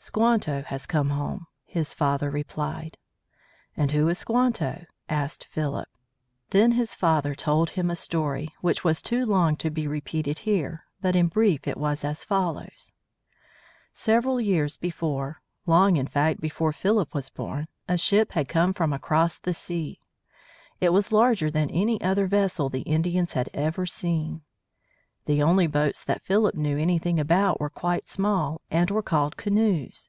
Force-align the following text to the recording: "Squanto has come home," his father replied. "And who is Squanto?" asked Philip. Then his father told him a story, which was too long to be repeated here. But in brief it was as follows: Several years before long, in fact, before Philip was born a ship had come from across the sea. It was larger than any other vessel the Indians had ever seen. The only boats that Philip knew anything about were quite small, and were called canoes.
"Squanto 0.00 0.62
has 0.62 0.86
come 0.86 1.10
home," 1.10 1.48
his 1.66 1.92
father 1.92 2.30
replied. 2.30 2.96
"And 3.76 3.90
who 3.90 4.06
is 4.08 4.18
Squanto?" 4.20 4.84
asked 5.08 5.48
Philip. 5.50 5.88
Then 6.50 6.70
his 6.72 6.94
father 6.94 7.34
told 7.34 7.70
him 7.70 7.90
a 7.90 7.96
story, 7.96 8.48
which 8.60 8.84
was 8.84 9.02
too 9.02 9.26
long 9.26 9.56
to 9.56 9.70
be 9.70 9.88
repeated 9.88 10.38
here. 10.38 10.84
But 11.02 11.16
in 11.16 11.26
brief 11.26 11.66
it 11.66 11.76
was 11.76 12.04
as 12.04 12.22
follows: 12.22 12.92
Several 13.92 14.40
years 14.40 14.76
before 14.76 15.42
long, 15.66 15.96
in 15.96 16.06
fact, 16.06 16.40
before 16.40 16.72
Philip 16.72 17.12
was 17.12 17.28
born 17.28 17.66
a 17.88 17.98
ship 17.98 18.32
had 18.32 18.48
come 18.48 18.72
from 18.72 18.92
across 18.92 19.36
the 19.40 19.52
sea. 19.52 19.98
It 20.80 20.92
was 20.92 21.10
larger 21.10 21.50
than 21.50 21.70
any 21.70 22.00
other 22.00 22.28
vessel 22.28 22.68
the 22.68 22.82
Indians 22.82 23.32
had 23.32 23.50
ever 23.52 23.84
seen. 23.84 24.42
The 25.26 25.42
only 25.42 25.66
boats 25.66 26.04
that 26.04 26.22
Philip 26.22 26.54
knew 26.54 26.78
anything 26.78 27.20
about 27.20 27.60
were 27.60 27.68
quite 27.68 28.08
small, 28.08 28.62
and 28.70 28.90
were 28.90 29.02
called 29.02 29.36
canoes. 29.36 30.08